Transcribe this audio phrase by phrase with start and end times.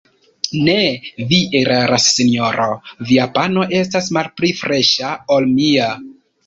[0.67, 0.77] Ne,
[1.33, 2.67] vi eraras, sinjoro:
[3.11, 5.97] via pano estas malpli freŝa, ol mia.